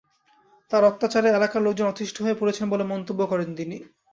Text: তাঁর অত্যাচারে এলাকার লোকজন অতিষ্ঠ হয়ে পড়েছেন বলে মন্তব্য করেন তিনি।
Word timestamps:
তাঁর 0.71 0.83
অত্যাচারে 0.83 1.29
এলাকার 1.31 1.61
লোকজন 1.61 1.87
অতিষ্ঠ 1.89 2.15
হয়ে 2.21 2.39
পড়েছেন 2.39 2.65
বলে 2.69 2.83
মন্তব্য 2.83 3.21
করেন 3.27 3.49
তিনি। 3.55 3.77